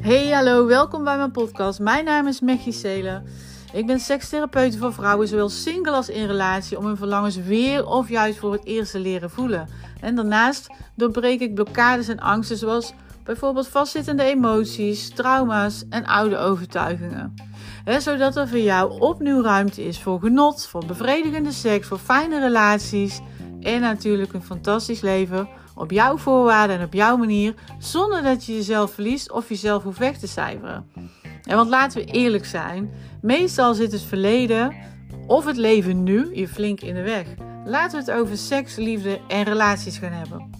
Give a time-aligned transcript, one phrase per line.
[0.00, 1.80] Hey, hallo, welkom bij mijn podcast.
[1.80, 3.24] Mijn naam is Mechie Selen.
[3.72, 8.08] Ik ben sekstherapeut voor vrouwen, zowel single als in relatie, om hun verlangens weer of
[8.08, 9.68] juist voor het eerst te leren voelen.
[10.00, 12.94] En daarnaast doorbreek ik blokkades en angsten, zoals
[13.24, 17.34] bijvoorbeeld vastzittende emoties, trauma's en oude overtuigingen.
[17.98, 23.20] zodat er voor jou opnieuw ruimte is voor genot, voor bevredigende seks, voor fijne relaties
[23.60, 28.54] en natuurlijk een fantastisch leven op jouw voorwaarden en op jouw manier, zonder dat je
[28.54, 30.90] jezelf verliest of jezelf hoeft weg te cijferen.
[31.42, 32.90] En want laten we eerlijk zijn,
[33.22, 34.74] meestal zit het verleden
[35.26, 37.26] of het leven nu je flink in de weg.
[37.64, 40.50] Laten we het over seks, liefde en relaties gaan hebben.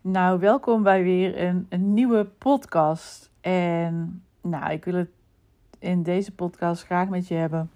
[0.00, 3.30] Nou, welkom bij weer een, een nieuwe podcast.
[3.40, 5.10] En nou, ik wil het
[5.78, 7.70] in deze podcast graag met je hebben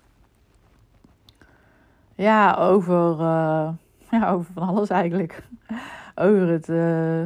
[2.17, 3.69] ja, over, uh,
[4.11, 5.43] ja, over van alles eigenlijk.
[6.15, 7.23] over het uh,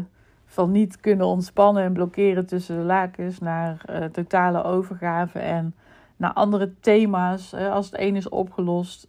[0.46, 5.74] van niet kunnen ontspannen en blokkeren tussen de lakens naar uh, totale overgave en
[6.16, 7.54] naar andere thema's.
[7.54, 9.08] als het een is opgelost,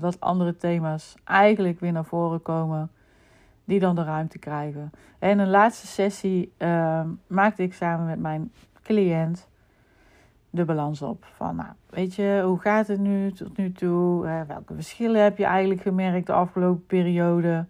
[0.00, 2.90] dat andere thema's eigenlijk weer naar voren komen,
[3.64, 4.90] die dan de ruimte krijgen.
[5.18, 6.52] En een laatste sessie
[7.26, 9.48] maakte ik samen met mijn cliënt
[10.56, 11.26] de balans op.
[11.34, 14.44] Van, nou, weet je, hoe gaat het nu tot nu toe?
[14.46, 17.66] welke verschillen heb je eigenlijk gemerkt de afgelopen periode?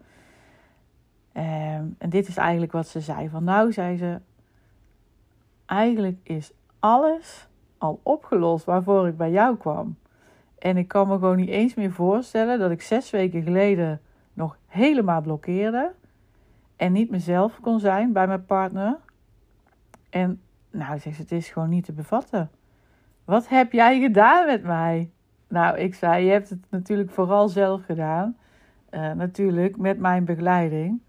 [1.32, 3.28] Ehm, en dit is eigenlijk wat ze zei.
[3.28, 4.20] Van, nou, zei ze,
[5.66, 7.48] eigenlijk is alles
[7.78, 9.96] al opgelost waarvoor ik bij jou kwam.
[10.58, 14.00] En ik kan me gewoon niet eens meer voorstellen dat ik zes weken geleden
[14.32, 15.92] nog helemaal blokkeerde.
[16.76, 18.98] En niet mezelf kon zijn bij mijn partner.
[20.10, 22.50] En nou, zegt ze, het is gewoon niet te bevatten.
[23.26, 25.10] Wat heb jij gedaan met mij?
[25.48, 28.36] Nou, ik zei, je hebt het natuurlijk vooral zelf gedaan.
[28.90, 31.00] Uh, natuurlijk met mijn begeleiding.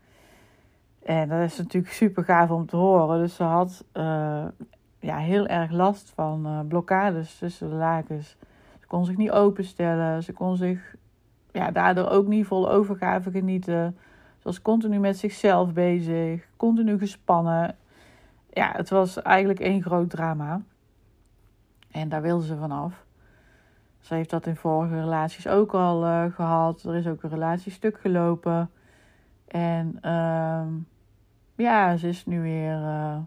[1.04, 3.20] En dat is natuurlijk super gaaf om te horen.
[3.20, 4.46] Dus ze had uh,
[5.00, 8.38] ja, heel erg last van uh, blokkades tussen de lakens.
[8.80, 10.24] Ze kon zich niet openstellen.
[10.24, 10.96] Ze kon zich
[11.52, 13.98] ja, daardoor ook niet vol overgave genieten.
[14.38, 16.48] Ze was continu met zichzelf bezig.
[16.56, 17.76] Continu gespannen.
[18.50, 20.62] Ja, het was eigenlijk één groot drama.
[21.98, 23.06] En daar wilde ze vanaf.
[24.00, 26.84] Ze heeft dat in vorige relaties ook al uh, gehad.
[26.84, 28.70] Er is ook een relatiestuk gelopen.
[29.48, 30.62] En uh,
[31.56, 33.18] ja, ze is nu weer uh,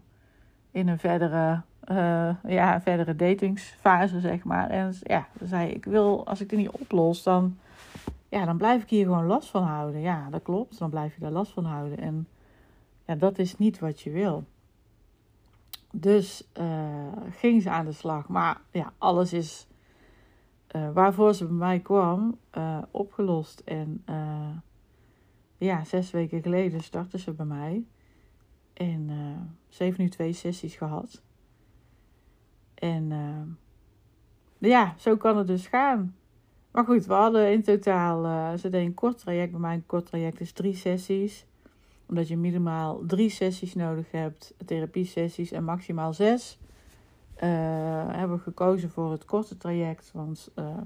[0.71, 1.61] in een verdere,
[1.91, 4.69] uh, ja, verdere datingsfase, zeg maar.
[4.69, 7.57] En ja, ze zei, ik wil, als ik dit niet oplos, dan,
[8.29, 10.01] ja, dan blijf ik hier gewoon last van houden.
[10.01, 11.97] Ja, dat klopt, dan blijf je daar last van houden.
[11.97, 12.27] En
[13.05, 14.43] ja, dat is niet wat je wil.
[15.91, 18.27] Dus uh, ging ze aan de slag.
[18.27, 19.67] Maar ja, alles is
[20.75, 23.59] uh, waarvoor ze bij mij kwam uh, opgelost.
[23.59, 24.03] En
[25.57, 27.85] ja, zes weken geleden startte ze bij mij.
[28.73, 29.09] En
[29.69, 31.21] ze heeft nu twee sessies gehad.
[32.73, 33.11] En
[34.57, 36.15] ja, zo kan het dus gaan.
[36.71, 39.51] Maar goed, we hadden in totaal, ze deed een kort traject.
[39.51, 41.45] Bij mij een kort traject is drie sessies
[42.11, 46.59] omdat je minimaal drie sessies nodig hebt, therapie-sessies en maximaal zes.
[47.35, 47.49] Uh,
[48.09, 50.11] hebben we gekozen voor het korte traject.
[50.13, 50.77] Want uh,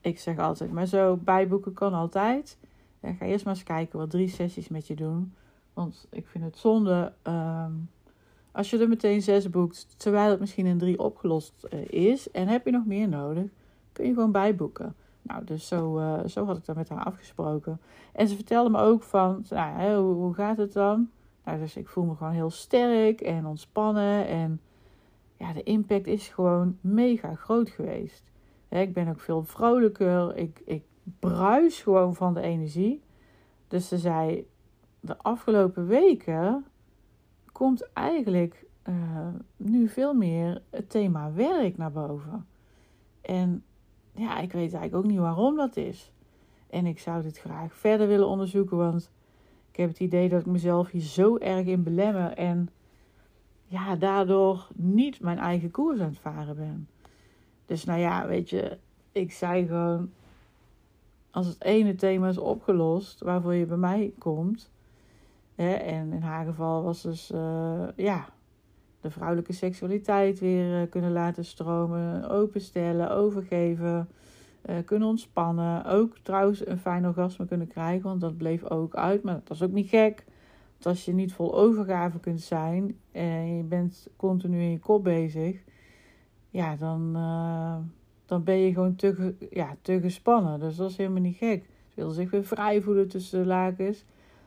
[0.00, 2.58] ik zeg altijd, maar zo bijboeken kan altijd.
[3.00, 5.32] En ga eerst maar eens kijken wat drie sessies met je doen.
[5.74, 7.66] Want ik vind het zonde uh,
[8.52, 12.30] als je er meteen zes boekt, terwijl het misschien in drie opgelost uh, is.
[12.30, 13.50] En heb je nog meer nodig,
[13.92, 14.94] kun je gewoon bijboeken.
[15.28, 17.80] Nou, dus zo, uh, zo had ik dat met haar afgesproken.
[18.12, 21.10] En ze vertelde me ook van, nou, hoe, gaat het dan?
[21.44, 24.26] Nou, dus ik voel me gewoon heel sterk en ontspannen.
[24.26, 24.60] En
[25.36, 28.22] ja, de impact is gewoon mega groot geweest.
[28.68, 30.36] Ik ben ook veel vrolijker.
[30.36, 30.82] Ik, ik
[31.18, 33.02] bruis gewoon van de energie.
[33.68, 34.46] Dus ze zei,
[35.00, 36.64] de afgelopen weken
[37.52, 38.94] komt eigenlijk uh,
[39.56, 42.46] nu veel meer het thema werk naar boven.
[43.20, 43.64] En
[44.18, 46.12] ja, ik weet eigenlijk ook niet waarom dat is.
[46.70, 49.10] En ik zou dit graag verder willen onderzoeken, want
[49.70, 52.68] ik heb het idee dat ik mezelf hier zo erg in belemmer en
[53.64, 56.88] ja, daardoor niet mijn eigen koers aan het varen ben.
[57.66, 58.78] Dus nou ja, weet je,
[59.12, 60.10] ik zei gewoon,
[61.30, 64.70] als het ene thema is opgelost waarvoor je bij mij komt,
[65.54, 68.28] hè, en in haar geval was dus, uh, ja,
[69.00, 74.08] de vrouwelijke seksualiteit weer uh, kunnen laten stromen, openstellen, overgeven,
[74.68, 75.84] uh, kunnen ontspannen.
[75.84, 79.22] Ook trouwens een fijn orgasme kunnen krijgen, want dat bleef ook uit.
[79.22, 80.24] Maar dat is ook niet gek.
[80.72, 85.04] Want als je niet vol overgave kunt zijn en je bent continu in je kop
[85.04, 85.62] bezig,
[86.50, 87.76] ja, dan, uh,
[88.26, 90.60] dan ben je gewoon te, ja, te gespannen.
[90.60, 91.60] Dus dat is helemaal niet gek.
[91.60, 94.04] Dus Wil zich weer vrij voelen tussen de lakens.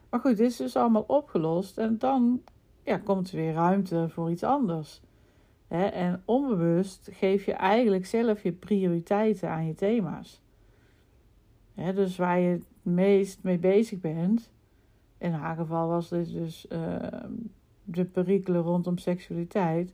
[0.10, 1.78] Maar goed, dit is dus allemaal opgelost.
[1.78, 2.42] En dan
[2.92, 5.02] ja, komt er weer ruimte voor iets anders.
[5.68, 10.42] en onbewust geef je eigenlijk zelf je prioriteiten aan je thema's.
[11.76, 14.52] dus waar je het meest mee bezig bent.
[15.18, 16.96] In haar geval was dit dus uh,
[17.84, 19.94] de perikelen rondom seksualiteit.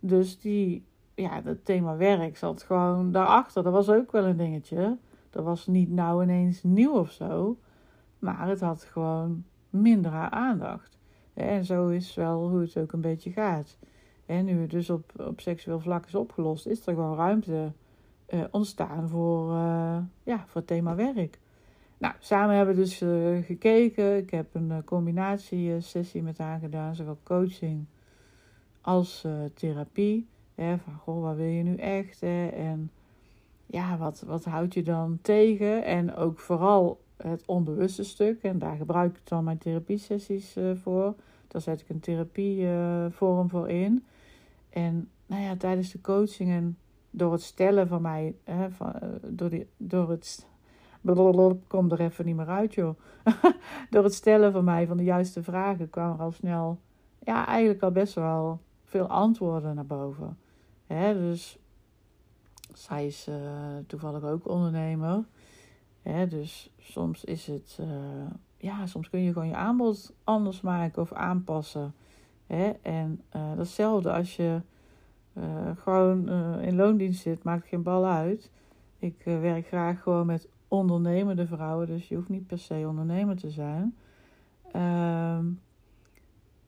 [0.00, 0.84] Dus die,
[1.14, 3.62] ja, het thema werk zat gewoon daarachter.
[3.62, 4.96] Dat was ook wel een dingetje.
[5.30, 7.58] Dat was niet nou ineens nieuw of zo.
[8.18, 10.95] Maar het had gewoon minder aandacht.
[11.36, 13.78] En zo is wel hoe het ook een beetje gaat.
[14.26, 17.72] En nu het dus op, op seksueel vlak is opgelost, is er gewoon ruimte
[18.28, 21.38] uh, ontstaan voor, uh, ja, voor het thema werk.
[21.98, 24.16] Nou, samen hebben we dus uh, gekeken.
[24.16, 27.84] Ik heb een combinatiesessie met haar gedaan, zowel coaching
[28.80, 30.26] als therapie.
[30.54, 32.20] Hè, van, goh, wat wil je nu echt?
[32.20, 32.46] Hè?
[32.46, 32.90] En
[33.66, 35.84] ja, wat, wat houd je dan tegen?
[35.84, 38.42] En ook vooral het onbewuste stuk.
[38.42, 41.14] En daar gebruik ik dan mijn therapiesessies uh, voor.
[41.48, 44.04] Daar zet ik een therapievorm uh, voor in.
[44.70, 46.78] En nou ja, tijdens de coachingen,
[47.10, 50.46] door het stellen van mij, hè, van, uh, door, die, door het.
[51.66, 52.98] Kom er even niet meer uit, joh.
[53.90, 56.78] door het stellen van mij van de juiste vragen kwam er al snel,
[57.18, 60.38] ja, eigenlijk al best wel veel antwoorden naar boven.
[60.86, 61.58] Hè, dus
[62.72, 63.28] zij is
[63.86, 65.24] toevallig ook ondernemer.
[66.08, 67.86] Hè, dus soms is het, uh,
[68.56, 71.94] ja, soms kun je gewoon je aanbod anders maken of aanpassen.
[72.46, 72.70] Hè?
[72.82, 74.60] En uh, datzelfde als je
[75.38, 75.44] uh,
[75.76, 76.28] gewoon
[76.60, 78.50] in loondienst zit, maakt geen bal uit.
[78.98, 83.50] Ik werk graag gewoon met ondernemende vrouwen, dus je hoeft niet per se ondernemer te
[83.50, 83.96] zijn.
[84.72, 85.44] Ehm,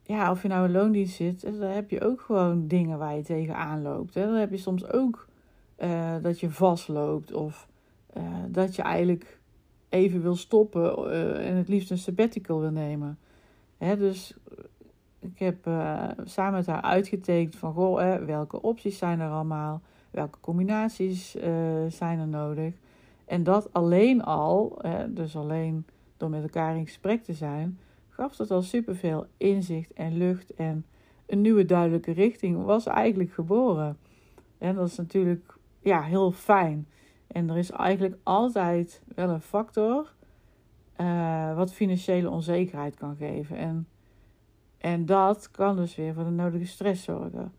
[0.02, 3.22] ja, of je nou in loondienst zit, dan heb je ook gewoon dingen waar je
[3.22, 4.14] tegenaan loopt.
[4.14, 4.24] Hè?
[4.24, 5.26] Dan heb je soms ook
[6.22, 7.67] dat je vastloopt of
[8.16, 9.38] uh, dat je eigenlijk
[9.88, 13.18] even wil stoppen uh, en het liefst een sabbatical wil nemen.
[13.78, 14.36] Hè, dus
[15.20, 19.80] ik heb uh, samen met haar uitgetekend van goh, hè, welke opties zijn er allemaal,
[20.10, 21.30] welke combinaties
[21.88, 22.74] zijn er nodig.
[23.24, 27.78] En dat alleen al, hè, dus alleen door met elkaar in gesprek te zijn,
[28.08, 30.84] gaf dat al superveel inzicht en lucht en
[31.26, 33.96] een nieuwe duidelijke richting was eigenlijk geboren.
[34.58, 36.86] En dat is natuurlijk ja, heel fijn.
[37.28, 40.14] En er is eigenlijk altijd wel een factor
[41.00, 43.56] uh, wat financiële onzekerheid kan geven.
[43.56, 43.88] En,
[44.78, 47.52] en dat kan dus weer voor de nodige stress zorgen.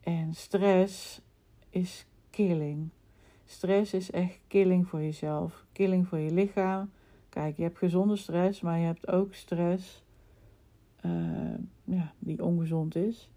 [0.00, 1.20] En stress
[1.70, 2.88] is killing.
[3.44, 5.64] Stress is echt killing voor jezelf.
[5.72, 6.90] Killing voor je lichaam.
[7.28, 10.04] Kijk, je hebt gezonde stress, maar je hebt ook stress
[11.06, 11.54] uh,
[11.84, 13.30] ja, die ongezond is.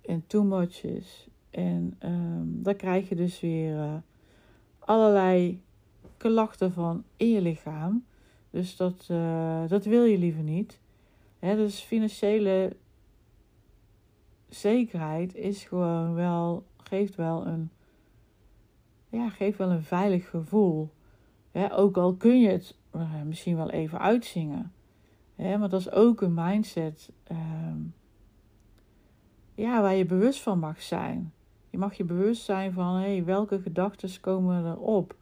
[0.00, 1.28] En too much is.
[1.50, 3.94] En um, dan krijg je dus weer uh,
[4.90, 5.62] allerlei
[6.16, 8.04] klachten van in je lichaam.
[8.50, 10.80] Dus dat, uh, dat wil je liever niet.
[11.38, 12.76] Hè, dus financiële
[14.48, 17.70] zekerheid is gewoon wel, geeft wel een,
[19.08, 20.90] ja, geeft wel een veilig gevoel.
[21.50, 24.72] Hè, ook al kun je het uh, misschien wel even uitzingen.
[25.34, 27.38] Hè, maar dat is ook een mindset uh,
[29.54, 31.32] ja, waar je bewust van mag zijn.
[31.70, 35.16] Je mag je bewust zijn van hey, welke gedachten komen erop.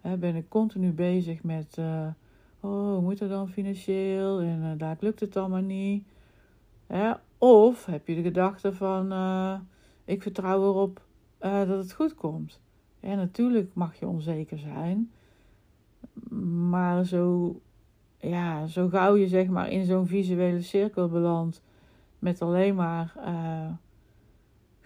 [0.00, 2.06] He, ben ik continu bezig met, uh,
[2.60, 6.04] oh, moet het dan financieel en uh, daar lukt het allemaal niet.
[7.38, 9.54] of heb je de gedachte van, uh,
[10.04, 11.00] ik vertrouw erop
[11.38, 12.60] dat het goed komt.
[13.00, 15.10] Ja, natuurlijk mag je onzeker zijn,
[16.68, 17.54] maar zo,
[18.18, 21.62] ja, zo gauw je zeg maar in zo'n visuele cirkel belandt
[22.18, 23.12] met alleen maar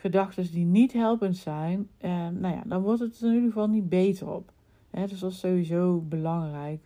[0.05, 3.69] gedachten die niet helpend zijn, eh, nou ja, dan wordt het er in ieder geval
[3.69, 4.53] niet beter op.
[4.91, 6.83] Hè, dus dat is sowieso belangrijk.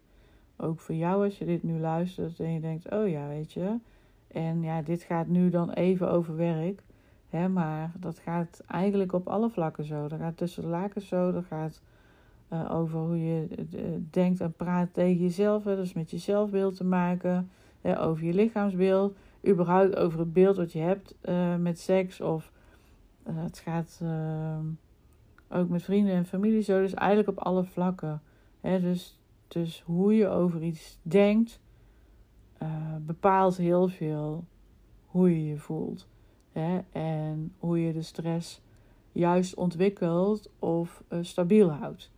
[0.56, 3.76] Ook voor jou als je dit nu luistert en je denkt, oh ja, weet je.
[4.28, 6.82] En ja, dit gaat nu dan even over werk.
[7.28, 10.08] Hè, maar dat gaat eigenlijk op alle vlakken zo.
[10.08, 11.32] Dat gaat tussen de lakens zo.
[11.32, 11.82] Dat gaat
[12.52, 15.64] uh, over hoe je uh, denkt en praat tegen jezelf.
[15.64, 17.50] Hè, dus met je zelfbeeld te maken.
[17.80, 19.16] Hè, over je lichaamsbeeld.
[19.48, 21.14] Überhaupt over het beeld wat je hebt
[21.58, 22.56] met seks of eh,
[23.34, 24.64] het gaat ehm,
[25.48, 26.80] ook met vrienden en familie zo.
[26.80, 28.22] Dus eigenlijk op alle vlakken.
[28.60, 28.80] Hè?
[28.80, 31.60] Dus, dus hoe je over iets denkt,
[32.62, 34.44] uh, bepaalt heel veel
[35.06, 36.08] hoe je je voelt.
[36.52, 36.80] Hè?
[36.92, 38.60] En hoe je de stress
[39.12, 42.10] juist ontwikkelt of stabiel houdt.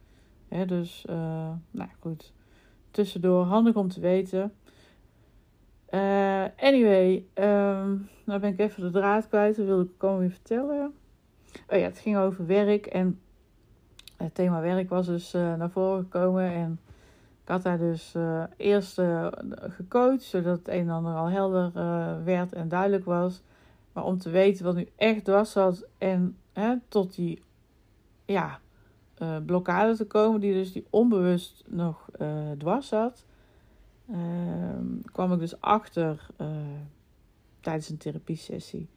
[0.67, 1.05] Dus,
[1.71, 2.33] nou goed.
[2.90, 4.52] Tussendoor handig om te weten.
[6.57, 9.57] anyway, um, nou ben ik even de draad kwijt.
[9.57, 10.95] Dat wilde ik komen weer vertellen.
[11.69, 13.21] Oh ja, het ging over werk en
[14.17, 16.50] het thema werk was dus uh, naar voren gekomen.
[16.50, 16.81] En
[17.43, 21.73] Ik had haar dus uh, eerst uh, gecoacht, zodat het een en ander al helder
[22.25, 23.43] werd en duidelijk was.
[23.93, 27.43] Maar om te weten wat nu echt dwars zat en hè, tot die
[28.25, 28.61] ja,
[29.47, 32.09] blokkade te komen, die dus die onbewust nog
[32.59, 33.25] dwars zat,
[34.11, 36.26] ehm, kwam ik dus achter
[37.61, 38.88] tijdens een therapiesessie.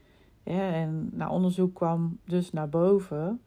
[0.44, 3.42] En na onderzoek kwam dus naar boven,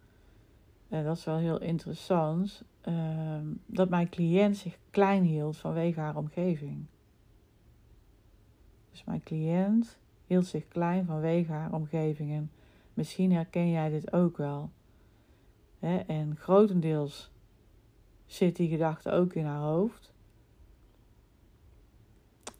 [0.88, 6.17] en dat is wel heel interessant, Ehm, dat mijn cliënt zich klein hield vanwege haar
[6.17, 6.85] omgeving.
[8.91, 12.33] Dus mijn cliënt hield zich klein vanwege haar omgeving.
[12.33, 12.50] En
[12.95, 14.71] misschien herken jij dit ook wel.
[16.07, 17.31] En grotendeels
[18.26, 20.12] zit die gedachte ook in haar hoofd.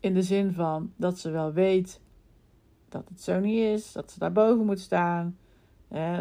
[0.01, 2.01] In de zin van dat ze wel weet
[2.89, 5.37] dat het zo niet is, dat ze daarboven moet staan,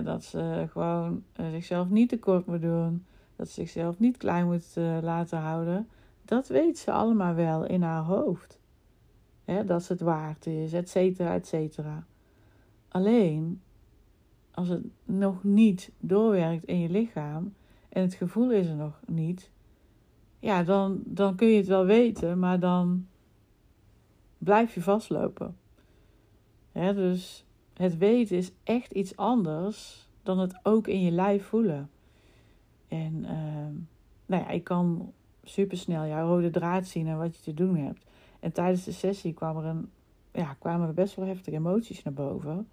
[0.04, 3.06] dat ze gewoon eh, zichzelf niet tekort moet doen,
[3.36, 5.88] dat ze zichzelf niet klein moet uh, laten houden.
[6.26, 8.60] Dat weet ze allemaal wel in haar hoofd.
[9.66, 12.06] dat ze het waard is, et cetera, et cetera.
[12.88, 13.62] Alleen,
[14.52, 17.54] als het nog niet doorwerkt in je lichaam
[17.90, 19.50] en het gevoel is er nog niet,
[20.40, 23.08] ja, dan, dan kun je het wel weten, maar dan
[24.38, 25.56] blijf je vastlopen.
[26.76, 31.90] Dus het weten is echt iets anders dan het ook in je lijf voelen.
[32.88, 33.30] En uh,
[34.26, 35.14] nou ja, ik kan
[35.44, 38.06] supersnel jouw rode draad zien en wat je te doen hebt.
[38.40, 39.90] En tijdens de sessie kwam er een,
[40.32, 42.68] ja, kwamen er best wel heftige emoties naar boven.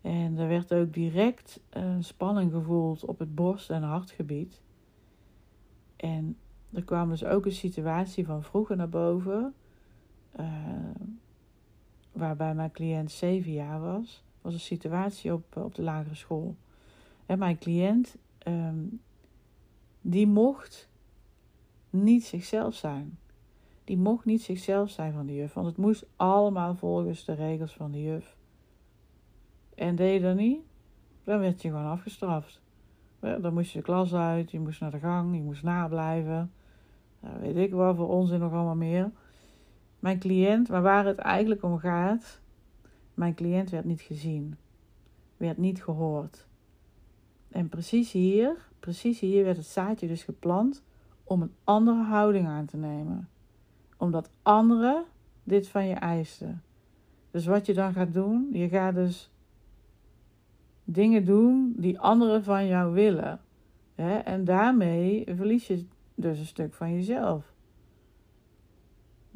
[0.00, 4.60] En er werd ook direct een spanning gevoeld op het borst- en hartgebied.
[5.96, 6.36] En
[6.72, 9.54] er kwam dus ook een situatie van vroeger naar boven,
[10.40, 10.46] uh,
[12.18, 14.24] waarbij mijn cliënt zeven jaar was.
[14.40, 16.56] was een situatie op, op de lagere school.
[17.26, 18.16] En mijn cliënt
[18.48, 18.84] Ehm,
[20.00, 20.88] die mocht
[21.90, 23.18] niet zichzelf zijn.
[23.84, 27.74] Die mocht niet zichzelf zijn van de juf, want het moest allemaal volgens de regels
[27.74, 28.36] van de juf.
[29.74, 30.60] En deed je dat niet,
[31.24, 32.60] dan werd je gewoon afgestraft.
[33.20, 36.52] Dan moest je de klas uit, je moest naar de gang, je moest nablijven.
[37.20, 39.10] Nou, weet ik wel voor onzin nog allemaal meer.
[39.98, 42.40] Mijn cliënt, maar waar het eigenlijk om gaat,
[43.14, 44.56] mijn cliënt werd niet gezien,
[45.36, 46.46] werd niet gehoord.
[47.48, 50.82] En precies hier, precies hier werd het zaadje dus geplant
[51.24, 53.28] om een andere houding aan te nemen.
[53.96, 55.04] Omdat anderen
[55.44, 56.62] dit van je eisten.
[57.30, 59.30] Dus wat je dan gaat doen, je gaat dus
[60.84, 63.40] dingen doen die anderen van jou willen.
[64.24, 67.52] En daarmee verlies je dus een stuk van jezelf.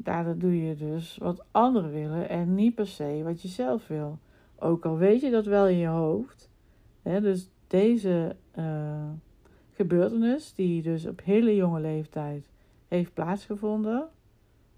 [0.03, 4.19] Daardoor doe je dus wat anderen willen en niet per se wat je zelf wil.
[4.55, 6.49] Ook al weet je dat wel in je hoofd.
[7.01, 7.21] Hè?
[7.21, 9.09] Dus deze uh,
[9.71, 12.49] gebeurtenis, die dus op hele jonge leeftijd
[12.87, 14.09] heeft plaatsgevonden,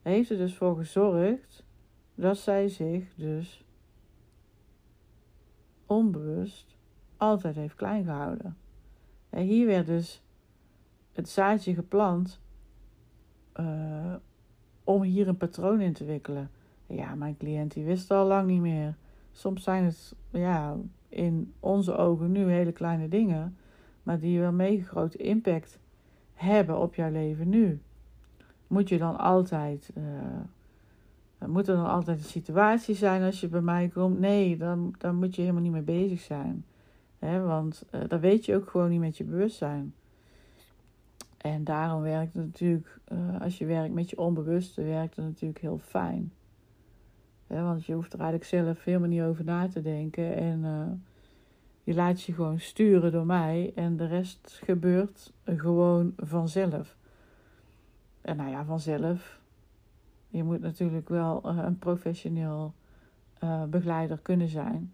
[0.02, 1.66] heeft er dus voor gezorgd
[2.16, 3.64] dat zij zich dus
[5.86, 6.76] onbewust
[7.18, 8.58] altijd heeft klein gehouden.
[9.30, 10.22] En hier werd dus
[11.12, 12.40] het zaadje geplant
[13.60, 14.16] uh,
[14.86, 16.50] om hier een patroon in te wikkelen.
[16.88, 18.96] Ja, mijn cliënt die wist al lang niet meer.
[19.32, 20.76] Soms zijn het ja,
[21.10, 23.58] in onze ogen nu hele kleine dingen,
[24.04, 25.80] maar die wel mega grote impact
[26.34, 27.80] hebben op jouw leven nu.
[28.68, 33.62] Moet je dan altijd, uh, moet er dan altijd een situatie zijn als je bij
[33.62, 34.20] mij komt?
[34.20, 36.66] Nee, dan, dan moet je helemaal niet mee bezig zijn.
[37.20, 39.94] He, want uh, dan weet je ook gewoon niet met je bewustzijn.
[41.50, 45.62] En daarom werkt het natuurlijk, uh, als je werkt met je onbewuste, werkt het natuurlijk
[45.62, 46.32] heel fijn
[47.48, 50.36] want je hoeft er eigenlijk zelf helemaal niet over na te denken.
[50.36, 50.92] En uh,
[51.84, 53.72] je laat je gewoon sturen door mij.
[53.76, 56.98] En de rest gebeurt gewoon vanzelf.
[58.22, 59.40] En nou ja, vanzelf.
[60.30, 62.74] Je moet natuurlijk wel uh, een professioneel
[63.70, 64.94] begeleider kunnen zijn.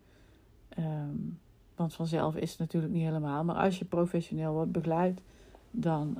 [0.79, 1.39] Um,
[1.75, 3.43] want vanzelf is het natuurlijk niet helemaal.
[3.43, 5.21] Maar als je professioneel wordt begeleid,
[5.71, 6.17] dan,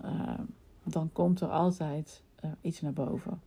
[0.83, 2.23] dan komt er altijd
[2.61, 3.41] iets naar boven.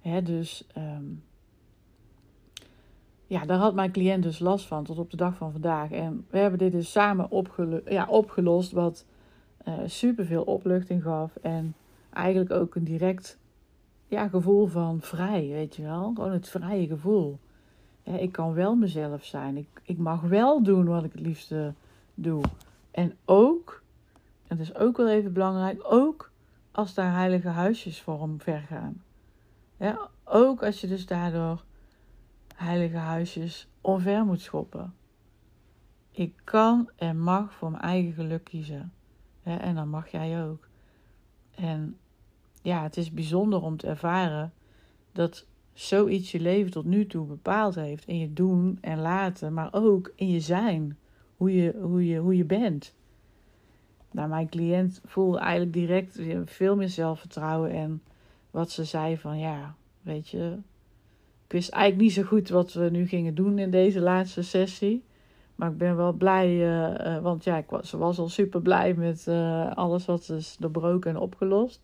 [0.00, 1.22] Hè, dus um,
[3.28, 5.90] ja, daar had mijn cliënt dus last van tot op de dag van vandaag.
[5.90, 9.06] En we hebben dit dus samen opgelo ja, opgelost, wat
[9.68, 11.36] uh, superveel opluchting gaf.
[11.36, 11.74] En
[12.12, 13.38] eigenlijk ook een direct
[14.06, 16.12] ja, gevoel van vrij, weet je wel.
[16.14, 17.38] Gewoon het vrije gevoel.
[18.02, 19.56] ik kan wel mezelf zijn.
[19.56, 21.72] Ik, ik mag wel doen wat ik het liefste
[22.14, 22.42] doe.
[22.90, 23.82] En ook,
[24.48, 26.30] dat is ook wel even belangrijk, ook
[26.70, 29.02] als daar heilige huisjes voor omver gaan.
[29.76, 31.64] Ja, ook als je dus daardoor
[32.54, 34.94] heilige huisjes onver moet schoppen.
[36.10, 38.92] Ik kan en mag voor mijn eigen geluk kiezen.
[39.42, 40.68] en dan mag jij ook.
[41.54, 41.96] En
[42.62, 44.52] ja, het is bijzonder om te ervaren
[45.12, 48.06] dat zoiets je leven tot nu toe bepaald heeft.
[48.06, 50.98] In je doen en laten, maar ook in je zijn.
[51.36, 52.94] Hoe je, hoe je, hoe je bent.
[54.10, 57.70] Nou, mijn cliënt voelde eigenlijk direct veel meer zelfvertrouwen.
[57.70, 58.02] En
[58.50, 60.56] wat ze zei van ja, weet je,
[61.44, 65.04] ik wist eigenlijk niet zo goed wat we nu gingen doen in deze laatste sessie.
[65.54, 68.94] Maar ik ben wel blij, uh, want ja, ik was, ze was al super blij
[68.94, 71.80] met uh, alles wat is doorbroken en opgelost.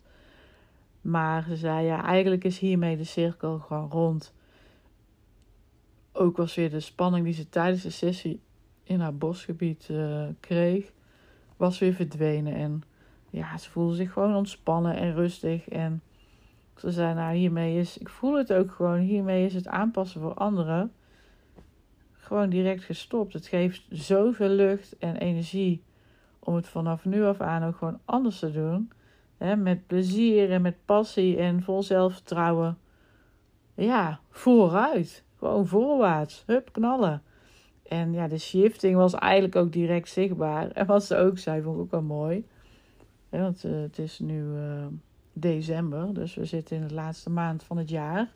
[1.00, 4.35] Maar ze zei ja, eigenlijk is hiermee de cirkel gewoon rond.
[6.12, 8.40] Ook was weer de spanning die ze tijdens de sessie
[8.83, 9.90] in haar bosgebied
[10.40, 10.93] kreeg,
[11.57, 12.55] was weer verdwenen.
[12.55, 12.83] En
[13.31, 15.69] ja, ze voelde zich gewoon ontspannen en rustig.
[15.69, 16.03] En
[16.77, 20.35] ze zei, nou hiermee is, ik voel het ook gewoon, hiermee is het aanpassen voor
[20.35, 20.93] anderen
[22.25, 23.33] gewoon direct gestopt.
[23.33, 25.83] Het geeft zoveel lucht en energie
[26.39, 28.91] om het vanaf nu af aan ook gewoon anders te doen.
[29.37, 32.79] Hè, met plezier en met passie en vol zelfvertrouwen.
[33.75, 35.25] Ja, vooruit.
[35.39, 36.43] Gewoon voorwaarts.
[36.47, 37.23] Hup, knallen.
[37.95, 40.71] En ja, de shifting was eigenlijk ook direct zichtbaar.
[40.71, 42.47] En wat ze ook zei, vond ik ook wel mooi.
[43.29, 44.87] want uh, het is nu uh,
[45.33, 48.33] december, dus we zitten in de laatste maand van het jaar.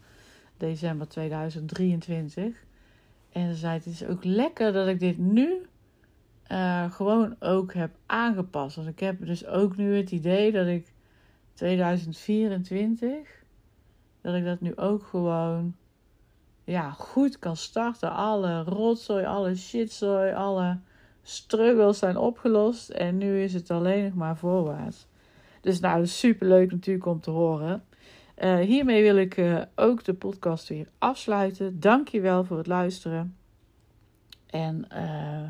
[0.57, 2.65] December 2023.
[3.33, 5.67] En ze zei: Het is ook lekker dat ik dit nu
[6.53, 8.77] uh, gewoon ook heb aangepast.
[8.77, 10.93] Want ik heb dus ook nu het idee dat ik
[11.55, 13.43] 2024,
[14.21, 15.75] dat ik dat nu ook gewoon
[16.69, 18.13] ja, goed kan starten.
[18.13, 20.79] Alle rotzooi, alle shitzooi, alle
[21.23, 22.89] struggles zijn opgelost.
[22.89, 25.07] En nu is het alleen nog maar voorwaarts.
[25.61, 27.85] Dus nou, super leuk natuurlijk om te horen.
[28.39, 31.81] Uh, hiermee wil ik uh, ook de podcast weer afsluiten.
[31.81, 33.37] Dank je wel voor het luisteren.
[34.47, 35.49] En uh,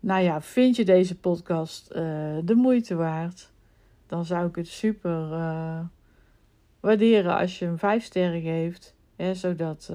[0.00, 1.88] nou ja, vind je deze podcast
[2.44, 3.50] de moeite waard?
[4.06, 5.28] Dan zou ik het super
[6.80, 8.98] waarderen als je hem vijf sterren geeft.
[9.32, 9.92] Zodat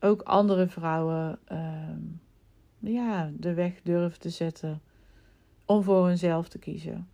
[0.00, 2.00] ook andere vrouwen ehm,
[2.78, 4.80] ja, de weg durven te zetten
[5.64, 7.08] om voor hunzelf te kiezen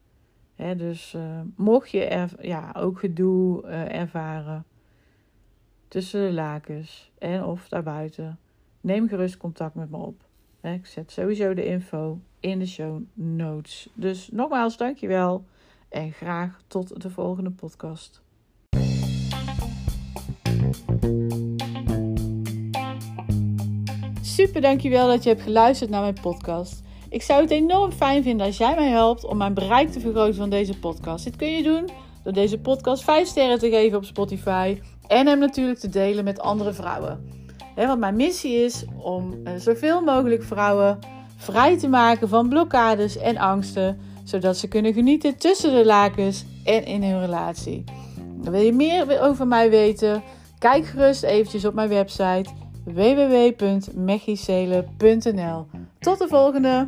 [0.57, 4.65] dus uh, mocht je er, ja, ook gedoe uh, ervaren
[5.89, 8.39] tussen de lakens en of daarbuiten,
[8.81, 10.25] neem gerust contact met me op.
[10.61, 13.89] ik zet sowieso de info in de show notes.
[13.95, 15.45] Dus nogmaals, dankjewel
[15.89, 18.24] en graag tot de volgende podcast.
[24.23, 26.83] Super, dankjewel dat je hebt geluisterd naar mijn podcast.
[27.09, 30.35] Ik zou het enorm fijn vinden als jij mij helpt om mijn bereik te vergroten
[30.35, 31.25] van deze podcast.
[31.25, 31.89] Dit kun je doen
[32.23, 36.41] door deze podcast 5 sterren te geven op Spotify en hem natuurlijk te delen met
[36.41, 37.25] andere vrouwen.
[37.75, 40.99] want mijn missie is om uh, zoveel mogelijk vrouwen
[41.37, 46.85] vrij te maken van blokkades en angsten, zodat ze kunnen genieten tussen de lakens en
[46.85, 47.85] in hun relatie.
[48.41, 50.23] wil je meer over mij weten?
[50.65, 52.51] Kijk gerust eventjes op mijn website
[52.85, 55.67] www.mechicele.nl.
[55.99, 56.87] Tot de volgende!